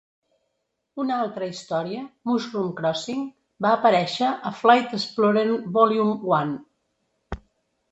Una 1.01 1.17
altra 1.25 1.49
història, 1.51 2.05
"Mushroom 2.31 2.71
Crossing", 2.79 3.21
va 3.67 3.75
aparèixer 3.75 4.33
a 4.49 4.55
"Flight 4.63 4.99
Explorer 5.01 5.47
Volume 5.79 6.19
One". 6.41 7.41